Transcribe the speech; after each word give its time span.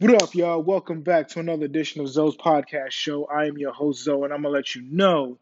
What 0.00 0.22
up, 0.22 0.34
y'all? 0.34 0.62
Welcome 0.62 1.02
back 1.02 1.28
to 1.28 1.40
another 1.40 1.66
edition 1.66 2.00
of 2.00 2.08
Zoe's 2.08 2.34
podcast 2.34 2.92
show. 2.92 3.26
I 3.26 3.48
am 3.48 3.58
your 3.58 3.74
host, 3.74 4.02
Zoe, 4.02 4.24
and 4.24 4.32
I'm 4.32 4.40
gonna 4.40 4.54
let 4.54 4.74
you 4.74 4.80
know 4.80 5.38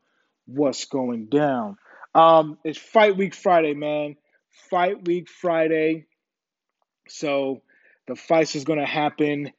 what's 0.47 0.87
going 0.87 1.27
down. 1.27 1.77
Um, 2.13 2.59
it's 2.65 2.77
Fight 2.77 3.17
Week 3.17 3.37
Friday, 3.37 3.75
man. 3.75 4.17
Fight 4.69 5.07
Week 5.07 5.29
Friday. 5.29 6.07
So 7.07 7.63
the 8.09 8.17
fights 8.17 8.57
is 8.57 8.65
gonna 8.65 8.85
happen 8.85 9.53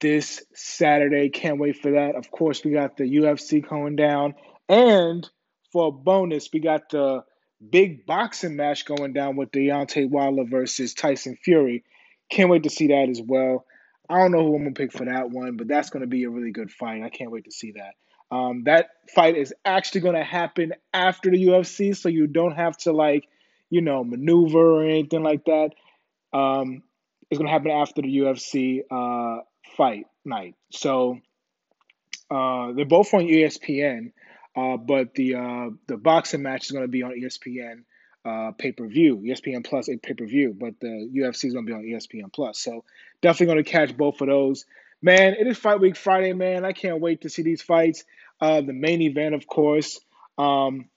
this 0.00 0.42
Saturday. 0.54 1.28
Can't 1.28 1.58
wait 1.58 1.76
for 1.76 1.90
that. 1.90 2.16
Of 2.16 2.30
course, 2.30 2.64
we 2.64 2.70
got 2.70 2.96
the 2.96 3.04
UFC 3.04 3.60
going 3.60 3.96
down, 3.96 4.34
and 4.66 5.28
for 5.72 5.88
a 5.88 5.92
bonus, 5.92 6.48
we 6.50 6.60
got 6.60 6.88
the 6.88 7.22
big 7.68 8.06
boxing 8.06 8.56
match 8.56 8.86
going 8.86 9.12
down 9.12 9.36
with 9.36 9.50
Deontay 9.50 10.08
Wilder 10.08 10.44
versus 10.44 10.94
Tyson 10.94 11.36
Fury. 11.36 11.84
Can't 12.30 12.48
wait 12.48 12.62
to 12.62 12.70
see 12.70 12.86
that 12.86 13.10
as 13.10 13.20
well. 13.20 13.66
I 14.08 14.18
don't 14.18 14.32
know 14.32 14.42
who 14.42 14.56
I'm 14.56 14.62
gonna 14.62 14.74
pick 14.74 14.92
for 14.92 15.04
that 15.04 15.30
one, 15.30 15.56
but 15.56 15.68
that's 15.68 15.90
gonna 15.90 16.06
be 16.06 16.24
a 16.24 16.30
really 16.30 16.50
good 16.50 16.70
fight. 16.70 17.02
I 17.02 17.10
can't 17.10 17.30
wait 17.30 17.44
to 17.44 17.50
see 17.50 17.72
that. 17.72 17.94
Um, 18.34 18.64
that 18.64 18.90
fight 19.14 19.36
is 19.36 19.54
actually 19.64 20.02
gonna 20.02 20.24
happen 20.24 20.72
after 20.92 21.30
the 21.30 21.46
UFC, 21.46 21.96
so 21.96 22.08
you 22.08 22.26
don't 22.26 22.56
have 22.56 22.76
to 22.78 22.92
like, 22.92 23.28
you 23.70 23.80
know, 23.80 24.04
maneuver 24.04 24.80
or 24.80 24.84
anything 24.84 25.22
like 25.22 25.44
that. 25.44 25.70
Um, 26.32 26.82
it's 27.30 27.38
gonna 27.38 27.50
happen 27.50 27.70
after 27.70 28.02
the 28.02 28.18
UFC 28.18 28.82
uh, 28.90 29.42
fight 29.76 30.06
night. 30.24 30.54
So 30.72 31.18
uh, 32.30 32.72
they're 32.72 32.84
both 32.84 33.12
on 33.14 33.22
ESPN, 33.22 34.12
uh, 34.56 34.76
but 34.76 35.14
the 35.14 35.34
uh, 35.34 35.70
the 35.86 35.96
boxing 35.96 36.42
match 36.42 36.66
is 36.66 36.70
gonna 36.70 36.88
be 36.88 37.02
on 37.02 37.12
ESPN 37.12 37.84
uh, 38.24 38.52
pay 38.52 38.72
per 38.72 38.86
view, 38.86 39.16
ESPN 39.18 39.64
Plus 39.64 39.88
a 39.88 39.96
pay 39.96 40.14
per 40.14 40.26
view, 40.26 40.54
but 40.58 40.74
the 40.80 41.10
UFC 41.14 41.46
is 41.46 41.54
going 41.54 41.66
to 41.66 41.72
be 41.72 41.76
on 41.76 41.82
ESPN 41.82 42.32
Plus. 42.32 42.58
So 42.58 42.84
definitely 43.22 43.54
going 43.54 43.64
to 43.64 43.70
catch 43.70 43.96
both 43.96 44.20
of 44.20 44.28
those. 44.28 44.66
Man, 45.00 45.34
it 45.34 45.46
is 45.46 45.56
Fight 45.56 45.80
Week 45.80 45.96
Friday, 45.96 46.32
man. 46.32 46.64
I 46.64 46.72
can't 46.72 47.00
wait 47.00 47.22
to 47.22 47.30
see 47.30 47.42
these 47.42 47.62
fights. 47.62 48.04
Uh, 48.40 48.60
the 48.60 48.72
main 48.72 49.00
event, 49.02 49.34
of 49.34 49.46
course, 49.46 50.00
um, 50.36 50.88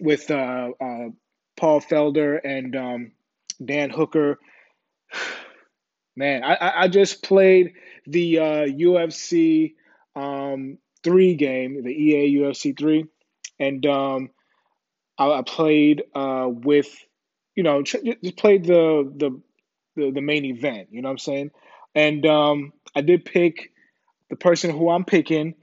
with 0.00 0.30
uh, 0.30 0.70
uh, 0.80 1.08
Paul 1.56 1.80
Felder 1.80 2.38
and 2.42 2.76
um, 2.76 3.12
Dan 3.64 3.90
Hooker. 3.90 4.38
Man, 6.16 6.42
I, 6.42 6.82
I 6.82 6.88
just 6.88 7.22
played 7.22 7.74
the 8.04 8.40
uh, 8.40 8.66
UFC 8.66 9.74
um, 10.16 10.78
three 11.04 11.36
game, 11.36 11.84
the 11.84 11.92
EA 11.92 12.38
UFC 12.38 12.76
three, 12.76 13.06
and 13.60 13.86
um, 13.86 14.30
I, 15.18 15.30
I 15.30 15.42
played 15.42 16.04
uh, 16.14 16.46
with, 16.48 16.88
you 17.54 17.62
know, 17.62 17.82
just 17.82 18.36
played 18.36 18.64
the, 18.64 19.12
the 19.16 19.40
the 19.96 20.12
the 20.12 20.20
main 20.20 20.44
event. 20.44 20.88
You 20.92 21.02
know 21.02 21.08
what 21.08 21.14
I'm 21.14 21.18
saying? 21.18 21.50
And 21.94 22.24
um, 22.26 22.72
I 22.94 23.00
did 23.00 23.24
pick 23.24 23.72
the 24.30 24.36
person 24.36 24.70
who 24.70 24.88
I'm 24.90 25.04
picking, 25.04 25.54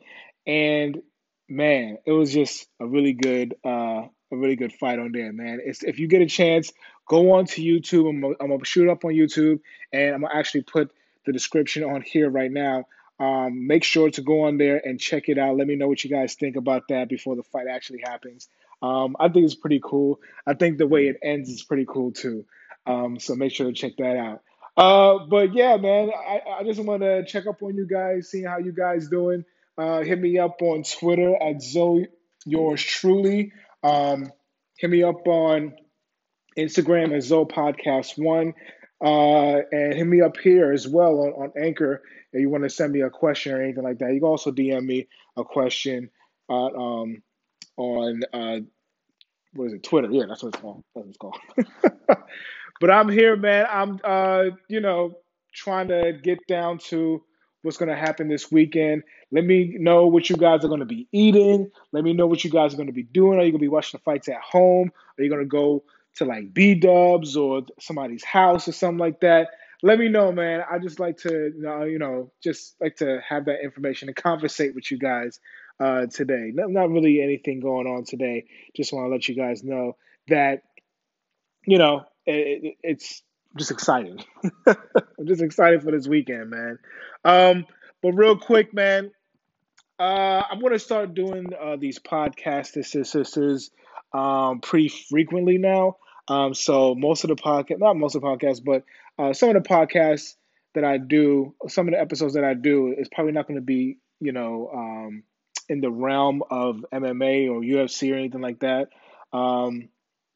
and 0.46 1.02
man, 1.48 1.98
it 2.06 2.12
was 2.12 2.34
just 2.34 2.68
a 2.80 2.86
really 2.86 3.14
good 3.14 3.56
uh, 3.64 4.08
a 4.32 4.38
really 4.38 4.56
good 4.56 4.74
fight 4.74 5.00
on 5.00 5.12
there, 5.12 5.32
man. 5.32 5.60
It's, 5.64 5.84
if 5.84 6.00
you 6.00 6.08
get 6.08 6.22
a 6.22 6.28
chance, 6.28 6.72
go 7.08 7.34
on 7.34 7.46
to 7.46 7.62
YouTube. 7.62 8.10
I'm, 8.10 8.36
I'm 8.42 8.50
gonna 8.50 8.66
shoot 8.66 8.90
up 8.90 9.06
on 9.06 9.12
YouTube, 9.12 9.60
and 9.94 10.16
I'm 10.16 10.22
gonna 10.22 10.34
actually 10.34 10.64
put 10.64 10.92
the 11.26 11.32
description 11.32 11.84
on 11.84 12.02
here 12.02 12.30
right 12.30 12.52
now. 12.52 12.86
Um, 13.18 13.66
make 13.68 13.86
sure 13.86 14.10
to 14.10 14.22
go 14.22 14.42
on 14.42 14.58
there 14.58 14.82
and 14.84 15.00
check 15.00 15.30
it 15.30 15.38
out. 15.38 15.56
Let 15.56 15.68
me 15.68 15.76
know 15.76 15.88
what 15.88 16.04
you 16.04 16.10
guys 16.10 16.36
think 16.36 16.58
about 16.58 16.90
that 16.90 17.08
before 17.08 17.38
the 17.38 17.44
fight 17.44 17.68
actually 17.72 18.02
happens. 18.04 18.50
Um, 18.86 19.16
I 19.20 19.30
think 19.30 19.46
it's 19.46 19.56
pretty 19.56 19.82
cool. 19.84 20.20
I 20.46 20.54
think 20.54 20.78
the 20.78 20.88
way 20.88 21.08
it 21.08 21.18
ends 21.24 21.50
is 21.50 21.64
pretty 21.64 21.86
cool 21.88 22.12
too. 22.12 22.46
Um, 22.86 23.20
so 23.20 23.36
make 23.36 23.52
sure 23.52 23.68
to 23.68 23.74
check 23.74 23.94
that 23.98 24.18
out. 24.18 24.42
Uh, 24.78 25.26
but 25.26 25.54
yeah, 25.54 25.78
man, 25.78 26.12
I, 26.14 26.42
I 26.60 26.64
just 26.64 26.80
want 26.80 27.02
to 27.02 27.26
check 27.26 27.48
up 27.48 27.64
on 27.64 27.76
you 27.76 27.88
guys, 27.88 28.30
seeing 28.30 28.46
how 28.46 28.60
you 28.60 28.74
guys 28.74 29.08
doing. 29.08 29.46
Uh, 29.78 30.02
hit 30.02 30.20
me 30.20 30.38
up 30.38 30.62
on 30.62 30.84
Twitter 30.84 31.36
at 31.42 31.62
Zoe 31.62 32.08
yours 32.46 32.82
truly. 32.82 33.52
Um, 33.84 34.32
hit 34.78 34.90
me 34.90 35.04
up 35.04 35.28
on 35.28 35.74
Instagram 36.58 37.16
at 37.16 37.24
Zoe 37.24 37.46
Podcast 37.46 38.18
One. 38.18 38.54
Uh, 39.04 39.62
and 39.72 39.94
hit 39.94 40.08
me 40.08 40.22
up 40.22 40.38
here 40.38 40.72
as 40.72 40.88
well 40.88 41.20
on, 41.20 41.34
on 41.34 41.52
Anchor 41.62 42.02
if 42.32 42.40
you 42.40 42.50
want 42.50 42.64
to 42.64 42.70
send 42.70 42.94
me 42.94 43.02
a 43.02 43.10
question 43.10 43.54
or 43.54 43.62
anything 43.62 43.84
like 43.84 44.00
that. 44.00 44.14
You 44.14 44.20
can 44.20 44.30
also 44.30 44.52
DM 44.52 44.84
me 44.84 45.08
a 45.36 45.44
question 45.44 46.10
uh, 46.50 46.68
um, 46.68 47.22
on 47.78 48.22
uh, 48.34 48.60
what 49.56 49.66
is 49.66 49.74
it, 49.74 49.84
Twitter? 49.84 50.10
Yeah, 50.12 50.26
that's 50.28 50.44
what 50.44 50.54
it's 50.54 50.62
called. 50.62 50.84
That's 50.94 51.06
what 51.06 51.08
it's 51.08 51.18
called. 51.18 52.18
but 52.82 52.92
I'm 52.92 53.10
here, 53.10 53.36
man. 53.36 53.66
I'm 53.70 54.00
uh, 54.04 54.56
you 54.68 54.82
know, 54.82 55.18
trying 55.54 55.88
to 55.88 56.14
get 56.22 56.40
down 56.48 56.78
to 56.90 57.24
what's 57.62 57.78
going 57.78 57.90
to 57.90 57.96
happen 57.96 58.28
this 58.28 58.52
weekend. 58.52 59.04
Let 59.32 59.44
me 59.46 59.76
know 59.80 60.08
what 60.08 60.30
you 60.30 60.36
guys 60.36 60.64
are 60.64 60.68
going 60.68 60.82
to 60.82 60.86
be 60.86 61.08
eating. 61.12 61.72
Let 61.92 62.04
me 62.04 62.14
know 62.14 62.28
what 62.28 62.44
you 62.44 62.52
guys 62.52 62.74
are 62.74 62.78
going 62.78 62.88
to 62.88 62.94
be 62.94 63.04
doing. 63.04 63.40
Are 63.40 63.44
you 63.44 63.52
going 63.52 63.60
to 63.60 63.66
be 63.66 63.70
watching 63.70 63.98
the 63.98 64.04
fights 64.04 64.28
at 64.28 64.42
home? 64.42 64.92
Are 65.18 65.24
you 65.24 65.30
going 65.30 65.42
to 65.42 65.48
go 65.48 65.84
to 66.18 66.26
like 66.26 66.54
B 66.54 66.76
Dubs 66.76 67.36
or 67.36 67.64
somebody's 67.80 68.24
house 68.24 68.68
or 68.68 68.74
something 68.74 69.00
like 69.00 69.22
that? 69.22 69.50
Let 69.82 70.00
me 70.00 70.10
know, 70.10 70.32
man. 70.32 70.64
I 70.70 70.80
just 70.80 71.00
like 71.00 71.18
to, 71.20 71.52
you 71.88 72.00
know, 72.00 72.32
just 72.44 72.76
like 72.82 72.98
to 72.98 73.22
have 73.28 73.46
that 73.46 73.64
information 73.64 74.10
and 74.10 74.16
conversate 74.16 74.76
with 74.76 74.90
you 74.92 74.98
guys 74.98 75.40
uh, 75.80 76.08
today. 76.08 76.52
Not, 76.54 76.70
not 76.70 76.90
really 76.90 77.22
anything 77.22 77.60
going 77.60 77.88
on 77.88 78.04
today. 78.04 78.46
Just 78.76 78.94
want 78.94 79.06
to 79.06 79.10
let 79.10 79.28
you 79.28 79.36
guys 79.36 79.64
know 79.64 79.98
that, 80.28 80.64
you 81.66 81.78
know, 81.78 82.04
it, 82.26 82.78
it's 82.84 83.24
just 83.58 83.72
exciting. 83.72 84.24
I'm 84.68 85.26
just 85.26 85.42
excited 85.42 85.84
for 85.84 85.92
this 85.92 86.08
weekend, 86.08 86.50
man. 86.50 86.80
Um, 87.24 87.66
but 88.02 88.14
real 88.14 88.38
quick, 88.38 88.74
man, 88.74 89.12
uh, 90.00 90.44
I'm 90.50 90.60
going 90.60 90.74
to 90.74 90.80
start 90.80 91.14
doing 91.14 91.48
uh, 91.54 91.78
these 91.78 92.00
podcasts, 92.00 93.06
sisters, 93.06 93.72
um, 94.14 94.60
pretty 94.62 94.90
frequently 94.90 95.58
now. 95.58 95.98
Um, 96.28 96.54
so 96.54 96.96
most 96.96 97.24
of 97.24 97.30
the 97.30 97.36
podcast, 97.36 97.80
not 97.80 97.96
most 97.96 98.16
of 98.16 98.22
the 98.22 98.28
podcasts, 98.28 98.64
but 98.64 98.84
uh, 99.18 99.34
some 99.34 99.50
of 99.50 99.62
the 99.62 99.68
podcasts 99.68 100.36
that 100.74 100.84
I 100.84 100.98
do, 100.98 101.54
some 101.68 101.88
of 101.88 101.94
the 101.94 102.00
episodes 102.00 102.34
that 102.34 102.44
I 102.44 102.54
do, 102.54 102.94
is 102.98 103.08
probably 103.10 103.32
not 103.32 103.48
going 103.48 103.60
to 103.60 103.66
be, 103.66 103.98
you 104.20 104.32
know, 104.32 104.70
um, 104.74 105.24
in 105.70 105.82
the 105.82 105.92
realm 105.92 106.44
of 106.50 106.86
MMA 106.94 107.50
or 107.50 107.62
UFC 107.62 108.12
or 108.14 108.16
anything 108.16 108.42
like 108.42 108.60
that. 108.60 108.90
Um, 109.34 109.90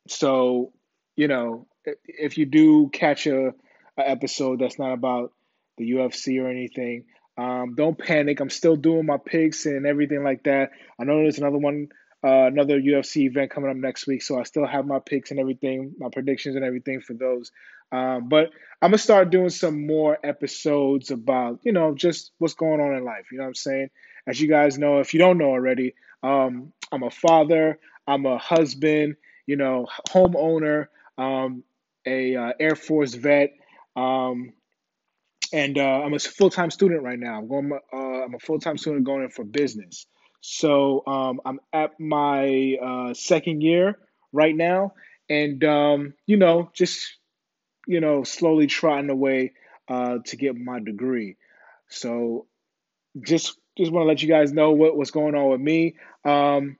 so, 0.07 0.73
you 1.15 1.27
know, 1.27 1.67
if 2.05 2.37
you 2.37 2.45
do 2.45 2.89
catch 2.89 3.27
a, 3.27 3.53
a, 3.97 4.09
episode 4.09 4.59
that's 4.59 4.79
not 4.79 4.93
about 4.93 5.31
the 5.77 5.91
UFC 5.91 6.41
or 6.41 6.49
anything, 6.49 7.05
um, 7.37 7.75
don't 7.75 7.97
panic. 7.97 8.39
I'm 8.39 8.49
still 8.49 8.75
doing 8.75 9.05
my 9.05 9.17
picks 9.17 9.65
and 9.65 9.85
everything 9.85 10.23
like 10.23 10.43
that. 10.43 10.71
I 10.99 11.05
know 11.05 11.17
there's 11.17 11.37
another 11.37 11.57
one, 11.57 11.89
uh, 12.23 12.45
another 12.47 12.79
UFC 12.79 13.27
event 13.27 13.51
coming 13.51 13.69
up 13.69 13.77
next 13.77 14.07
week, 14.07 14.21
so 14.21 14.39
I 14.39 14.43
still 14.43 14.65
have 14.65 14.85
my 14.85 14.99
picks 14.99 15.31
and 15.31 15.39
everything, 15.39 15.93
my 15.97 16.09
predictions 16.11 16.55
and 16.55 16.65
everything 16.65 17.01
for 17.01 17.13
those. 17.13 17.51
Um, 17.91 18.29
but 18.29 18.51
I'm 18.81 18.91
gonna 18.91 18.97
start 18.97 19.29
doing 19.29 19.49
some 19.49 19.87
more 19.87 20.17
episodes 20.23 21.11
about, 21.11 21.59
you 21.63 21.71
know, 21.71 21.95
just 21.95 22.31
what's 22.37 22.53
going 22.53 22.81
on 22.81 22.95
in 22.95 23.03
life. 23.03 23.31
You 23.31 23.37
know 23.37 23.45
what 23.45 23.49
I'm 23.49 23.55
saying? 23.55 23.89
As 24.27 24.39
you 24.39 24.47
guys 24.47 24.77
know, 24.77 24.99
if 24.99 25.13
you 25.13 25.19
don't 25.19 25.37
know 25.37 25.49
already, 25.49 25.95
um, 26.21 26.73
I'm 26.91 27.03
a 27.03 27.09
father, 27.09 27.79
I'm 28.05 28.25
a 28.25 28.37
husband, 28.37 29.15
you 29.47 29.55
know, 29.55 29.87
homeowner, 30.09 30.87
um, 31.17 31.63
a 32.05 32.35
uh, 32.35 32.53
Air 32.59 32.75
Force 32.75 33.13
vet, 33.13 33.53
um, 33.95 34.53
and 35.51 35.77
uh, 35.77 35.81
I'm 35.81 36.13
a 36.13 36.19
full 36.19 36.49
time 36.49 36.71
student 36.71 37.03
right 37.03 37.19
now. 37.19 37.39
I'm 37.39 37.47
going. 37.47 37.71
Uh, 37.91 37.97
I'm 37.97 38.35
a 38.35 38.39
full 38.39 38.59
time 38.59 38.77
student 38.77 39.05
going 39.05 39.23
in 39.23 39.29
for 39.29 39.43
business. 39.43 40.05
So 40.41 41.03
um, 41.05 41.41
I'm 41.45 41.59
at 41.73 41.99
my 41.99 42.77
uh, 42.81 43.13
second 43.13 43.61
year 43.61 43.97
right 44.31 44.55
now, 44.55 44.93
and 45.29 45.63
um, 45.63 46.13
you 46.25 46.37
know, 46.37 46.71
just 46.73 47.17
you 47.87 47.99
know, 47.99 48.23
slowly 48.23 48.67
trotting 48.67 49.09
away 49.09 49.53
uh, 49.87 50.19
to 50.25 50.37
get 50.37 50.55
my 50.55 50.79
degree. 50.79 51.37
So 51.89 52.45
just 53.19 53.57
just 53.77 53.91
want 53.91 54.03
to 54.03 54.07
let 54.07 54.21
you 54.21 54.27
guys 54.29 54.53
know 54.53 54.71
what, 54.71 54.95
what's 54.95 55.11
going 55.11 55.35
on 55.35 55.49
with 55.49 55.61
me. 55.61 55.95
Um, 56.23 56.77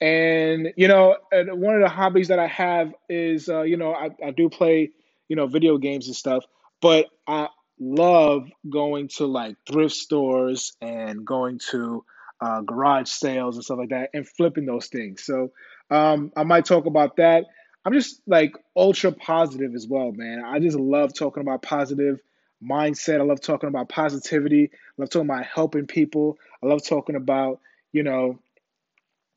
and 0.00 0.72
you 0.76 0.88
know, 0.88 1.16
one 1.32 1.76
of 1.76 1.80
the 1.80 1.88
hobbies 1.88 2.28
that 2.28 2.38
I 2.38 2.48
have 2.48 2.92
is 3.08 3.48
uh, 3.48 3.62
you 3.62 3.76
know 3.76 3.92
I, 3.92 4.10
I 4.24 4.30
do 4.30 4.48
play 4.48 4.90
you 5.28 5.36
know 5.36 5.46
video 5.46 5.78
games 5.78 6.06
and 6.06 6.16
stuff, 6.16 6.44
but 6.82 7.06
I 7.26 7.48
love 7.80 8.48
going 8.68 9.08
to 9.08 9.26
like 9.26 9.56
thrift 9.66 9.94
stores 9.94 10.76
and 10.80 11.24
going 11.26 11.58
to 11.70 12.04
uh, 12.44 12.60
garage 12.60 13.08
sales 13.08 13.56
and 13.56 13.64
stuff 13.64 13.78
like 13.78 13.88
that 13.88 14.10
and 14.12 14.28
flipping 14.28 14.66
those 14.66 14.88
things. 14.88 15.24
So 15.24 15.50
um, 15.90 16.32
I 16.36 16.44
might 16.44 16.66
talk 16.66 16.86
about 16.86 17.16
that. 17.16 17.46
I'm 17.84 17.92
just 17.92 18.20
like 18.26 18.54
ultra 18.76 19.12
positive 19.12 19.74
as 19.74 19.86
well, 19.86 20.12
man. 20.12 20.42
I 20.44 20.58
just 20.58 20.78
love 20.78 21.14
talking 21.14 21.40
about 21.40 21.62
positive 21.62 22.20
mindset. 22.62 23.20
I 23.20 23.24
love 23.24 23.40
talking 23.40 23.68
about 23.68 23.88
positivity. 23.88 24.70
I 24.72 25.02
love 25.02 25.10
talking 25.10 25.28
about 25.28 25.46
helping 25.46 25.86
people. 25.86 26.38
I 26.62 26.66
love 26.66 26.84
talking 26.84 27.16
about, 27.16 27.60
you 27.92 28.02
know, 28.02 28.38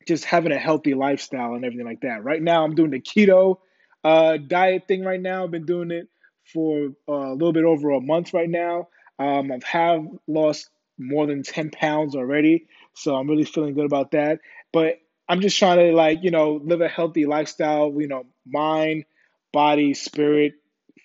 just 0.06 0.24
having 0.24 0.52
a 0.52 0.58
healthy 0.58 0.94
lifestyle 0.94 1.54
and 1.54 1.64
everything 1.64 1.86
like 1.86 2.00
that. 2.02 2.24
Right 2.24 2.42
now, 2.42 2.64
I'm 2.64 2.74
doing 2.74 2.90
the 2.90 3.00
keto 3.00 3.58
uh, 4.04 4.38
diet 4.38 4.84
thing 4.88 5.04
right 5.04 5.20
now. 5.20 5.44
I've 5.44 5.50
been 5.50 5.66
doing 5.66 5.90
it 5.90 6.08
for 6.52 6.88
uh, 7.08 7.12
a 7.12 7.32
little 7.32 7.52
bit 7.52 7.64
over 7.64 7.90
a 7.90 8.00
month 8.00 8.32
right 8.32 8.48
now. 8.48 8.88
Um, 9.18 9.52
I've 9.52 9.64
have 9.64 10.06
lost 10.26 10.70
more 10.98 11.26
than 11.26 11.42
10 11.42 11.70
pounds 11.70 12.14
already, 12.14 12.66
so 12.94 13.14
I'm 13.14 13.28
really 13.28 13.44
feeling 13.44 13.74
good 13.74 13.86
about 13.86 14.12
that. 14.12 14.40
But 14.72 15.00
I'm 15.28 15.40
just 15.40 15.58
trying 15.58 15.78
to 15.78 15.94
like, 15.94 16.20
you 16.22 16.30
know, 16.30 16.60
live 16.62 16.80
a 16.80 16.88
healthy 16.88 17.26
lifestyle, 17.26 17.94
you 17.98 18.08
know, 18.08 18.24
mind, 18.46 19.04
body, 19.52 19.94
spirit, 19.94 20.54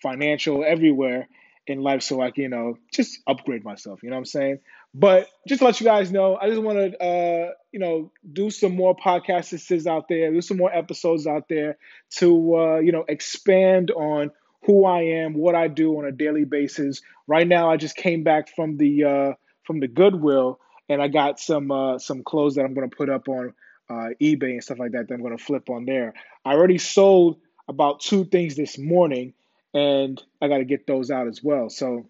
financial, 0.01 0.63
everywhere 0.63 1.27
in 1.67 1.81
life 1.81 2.03
so 2.03 2.21
I 2.21 2.31
can, 2.31 2.43
you 2.43 2.49
know, 2.49 2.77
just 2.93 3.19
upgrade 3.27 3.63
myself, 3.63 4.03
you 4.03 4.09
know 4.09 4.15
what 4.15 4.21
I'm 4.21 4.25
saying? 4.25 4.59
But 4.93 5.27
just 5.47 5.59
to 5.59 5.65
let 5.65 5.79
you 5.79 5.85
guys 5.85 6.11
know, 6.11 6.37
I 6.39 6.49
just 6.49 6.61
want 6.61 6.77
to, 6.77 7.03
uh, 7.03 7.51
you 7.71 7.79
know, 7.79 8.11
do 8.31 8.51
some 8.51 8.75
more 8.75 8.95
podcasts 8.95 9.87
out 9.87 10.07
there, 10.07 10.31
do 10.31 10.41
some 10.41 10.57
more 10.57 10.73
episodes 10.73 11.25
out 11.25 11.47
there 11.49 11.77
to, 12.17 12.55
uh, 12.57 12.79
you 12.79 12.91
know, 12.91 13.03
expand 13.07 13.91
on 13.91 14.31
who 14.65 14.85
I 14.85 15.01
am, 15.01 15.33
what 15.33 15.55
I 15.55 15.67
do 15.67 15.97
on 15.97 16.05
a 16.05 16.11
daily 16.11 16.45
basis. 16.45 17.01
Right 17.27 17.47
now, 17.47 17.71
I 17.71 17.77
just 17.77 17.95
came 17.95 18.23
back 18.23 18.53
from 18.55 18.77
the 18.77 19.03
uh, 19.03 19.33
from 19.63 19.79
the 19.79 19.87
Goodwill, 19.87 20.59
and 20.89 21.01
I 21.01 21.07
got 21.07 21.39
some 21.39 21.71
uh, 21.71 21.99
some 21.99 22.23
clothes 22.23 22.55
that 22.55 22.65
I'm 22.65 22.73
going 22.73 22.89
to 22.89 22.95
put 22.95 23.09
up 23.09 23.27
on 23.27 23.53
uh, 23.89 24.09
eBay 24.21 24.51
and 24.51 24.63
stuff 24.63 24.79
like 24.79 24.91
that. 24.91 25.07
That 25.07 25.13
I'm 25.13 25.21
going 25.21 25.37
to 25.37 25.43
flip 25.43 25.69
on 25.69 25.85
there. 25.85 26.13
I 26.45 26.53
already 26.53 26.77
sold 26.77 27.39
about 27.67 27.99
two 28.01 28.25
things 28.25 28.55
this 28.55 28.77
morning, 28.77 29.33
and 29.73 30.21
I 30.41 30.47
got 30.47 30.57
to 30.57 30.65
get 30.65 30.87
those 30.87 31.11
out 31.11 31.27
as 31.27 31.41
well. 31.43 31.69
So, 31.69 32.05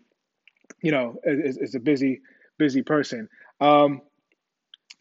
you 0.82 0.92
know, 0.92 1.20
it's, 1.24 1.58
it's 1.58 1.76
a 1.76 1.80
busy 1.80 2.22
busy 2.58 2.82
person. 2.82 3.30
Um, 3.62 4.02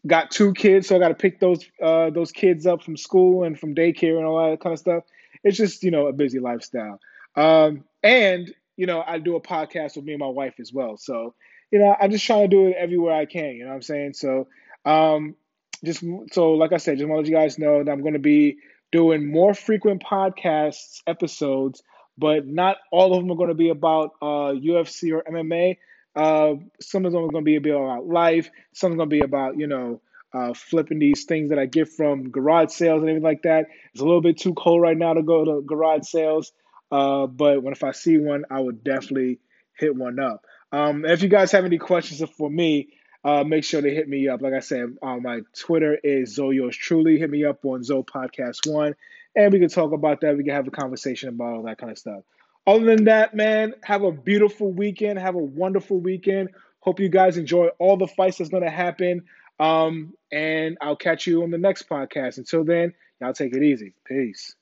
got 0.05 0.31
two 0.31 0.53
kids, 0.53 0.87
so 0.87 0.95
I 0.95 0.99
got 0.99 1.09
to 1.09 1.15
pick 1.15 1.39
those 1.39 1.65
uh, 1.81 2.09
those 2.09 2.31
kids 2.31 2.65
up 2.65 2.83
from 2.83 2.97
school 2.97 3.43
and 3.43 3.59
from 3.59 3.75
daycare 3.75 4.17
and 4.17 4.25
all 4.25 4.49
that 4.49 4.59
kind 4.59 4.73
of 4.73 4.79
stuff. 4.79 5.03
It's 5.43 5.57
just 5.57 5.83
you 5.83 5.91
know 5.91 6.07
a 6.07 6.13
busy 6.13 6.39
lifestyle. 6.39 6.99
Um, 7.35 7.83
and 8.03 8.53
you 8.77 8.85
know 8.85 9.03
I 9.05 9.19
do 9.19 9.35
a 9.35 9.41
podcast 9.41 9.95
with 9.95 10.05
me 10.05 10.13
and 10.13 10.19
my 10.19 10.27
wife 10.27 10.55
as 10.59 10.71
well. 10.71 10.97
So 10.97 11.33
you 11.73 11.79
know 11.79 11.95
I'm 11.99 12.11
just 12.11 12.23
trying 12.23 12.43
to 12.43 12.47
do 12.47 12.67
it 12.67 12.75
everywhere 12.77 13.15
I 13.15 13.25
can. 13.25 13.55
You 13.55 13.63
know 13.63 13.69
what 13.69 13.77
I'm 13.77 13.81
saying? 13.81 14.13
So 14.13 14.47
um, 14.85 15.35
just 15.83 16.03
so 16.31 16.51
like 16.51 16.71
I 16.71 16.77
said, 16.77 16.99
just 16.99 17.09
want 17.09 17.25
to 17.25 17.31
let 17.31 17.31
you 17.31 17.45
guys 17.45 17.57
know 17.57 17.83
that 17.83 17.91
I'm 17.91 18.01
going 18.01 18.13
to 18.13 18.19
be 18.19 18.57
doing 18.91 19.31
more 19.31 19.55
frequent 19.55 20.03
podcasts 20.03 21.01
episodes, 21.07 21.81
but 22.15 22.45
not 22.45 22.77
all 22.91 23.15
of 23.15 23.23
them 23.23 23.31
are 23.31 23.35
going 23.35 23.49
to 23.49 23.55
be 23.55 23.69
about 23.69 24.11
uh, 24.21 24.53
UFC 24.53 25.11
or 25.13 25.23
MMA. 25.23 25.77
Uh, 26.15 26.61
some 26.79 27.07
of 27.07 27.11
them 27.11 27.23
are 27.23 27.31
going 27.31 27.43
to 27.43 27.51
be 27.51 27.55
about 27.55 28.05
life. 28.05 28.51
Some 28.73 28.91
are 28.91 28.97
going 28.97 29.09
to 29.09 29.15
be 29.15 29.21
about 29.21 29.57
you 29.57 29.65
know 29.65 29.99
uh, 30.31 30.53
flipping 30.53 30.99
these 30.99 31.23
things 31.23 31.49
that 31.49 31.57
I 31.57 31.65
get 31.65 31.89
from 31.89 32.29
garage 32.29 32.71
sales 32.71 33.01
and 33.01 33.09
everything 33.09 33.23
like 33.23 33.41
that. 33.43 33.65
It's 33.93 34.01
a 34.01 34.05
little 34.05 34.21
bit 34.21 34.37
too 34.37 34.53
cold 34.53 34.79
right 34.79 34.95
now 34.95 35.15
to 35.15 35.23
go 35.23 35.43
to 35.43 35.63
garage 35.65 36.05
sales, 36.05 36.51
uh, 36.91 37.25
but 37.25 37.63
when 37.63 37.73
if 37.73 37.83
I 37.83 37.93
see 37.93 38.19
one, 38.19 38.45
I 38.51 38.59
would 38.59 38.83
definitely 38.83 39.39
hit 39.75 39.95
one 39.95 40.19
up. 40.19 40.45
Um, 40.73 41.05
if 41.05 41.21
you 41.21 41.29
guys 41.29 41.51
have 41.51 41.65
any 41.65 41.77
questions 41.77 42.27
for 42.31 42.49
me, 42.49 42.89
uh, 43.23 43.43
make 43.43 43.63
sure 43.63 43.81
to 43.81 43.89
hit 43.89 44.09
me 44.09 44.27
up. 44.27 44.41
Like 44.41 44.53
I 44.53 44.59
said, 44.59 44.97
uh, 45.01 45.17
my 45.17 45.41
Twitter 45.57 45.97
is 46.03 46.35
Zoe 46.35 46.55
yours 46.55 46.75
truly. 46.75 47.17
Hit 47.17 47.29
me 47.29 47.45
up 47.45 47.63
on 47.63 47.83
Zoe 47.83 48.03
Podcast 48.03 48.69
One, 48.69 48.95
and 49.35 49.53
we 49.53 49.59
can 49.59 49.69
talk 49.69 49.93
about 49.93 50.21
that. 50.21 50.35
We 50.35 50.43
can 50.43 50.53
have 50.53 50.67
a 50.67 50.71
conversation 50.71 51.29
about 51.29 51.53
all 51.53 51.63
that 51.63 51.77
kind 51.77 51.91
of 51.91 51.97
stuff. 51.97 52.23
Other 52.65 52.85
than 52.85 53.05
that, 53.05 53.33
man, 53.35 53.75
have 53.83 54.03
a 54.03 54.11
beautiful 54.11 54.71
weekend. 54.71 55.19
Have 55.19 55.35
a 55.35 55.39
wonderful 55.39 55.99
weekend. 55.99 56.49
Hope 56.79 56.99
you 56.99 57.09
guys 57.09 57.37
enjoy 57.37 57.67
all 57.79 57.95
the 57.95 58.07
fights 58.07 58.39
that's 58.39 58.49
going 58.49 58.63
to 58.63 58.69
happen. 58.69 59.23
Um, 59.59 60.13
and 60.31 60.77
I'll 60.81 60.95
catch 60.95 61.27
you 61.27 61.43
on 61.43 61.51
the 61.51 61.57
next 61.57 61.87
podcast. 61.87 62.37
Until 62.37 62.63
then, 62.63 62.93
y'all 63.21 63.33
take 63.33 63.55
it 63.55 63.63
easy. 63.63 63.93
Peace. 64.05 64.55